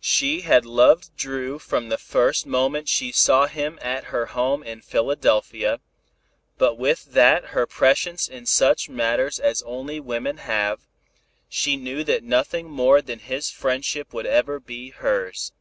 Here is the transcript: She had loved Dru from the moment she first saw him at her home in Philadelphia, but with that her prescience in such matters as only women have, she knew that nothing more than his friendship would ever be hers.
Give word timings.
She 0.00 0.40
had 0.40 0.66
loved 0.66 1.14
Dru 1.16 1.60
from 1.60 1.88
the 1.88 2.34
moment 2.46 2.88
she 2.88 3.12
first 3.12 3.22
saw 3.22 3.46
him 3.46 3.78
at 3.80 4.06
her 4.06 4.26
home 4.26 4.64
in 4.64 4.80
Philadelphia, 4.80 5.78
but 6.56 6.76
with 6.76 7.12
that 7.12 7.44
her 7.54 7.64
prescience 7.64 8.26
in 8.26 8.44
such 8.44 8.88
matters 8.88 9.38
as 9.38 9.62
only 9.62 10.00
women 10.00 10.38
have, 10.38 10.80
she 11.48 11.76
knew 11.76 12.02
that 12.02 12.24
nothing 12.24 12.68
more 12.68 13.00
than 13.00 13.20
his 13.20 13.50
friendship 13.50 14.12
would 14.12 14.26
ever 14.26 14.58
be 14.58 14.90
hers. 14.90 15.52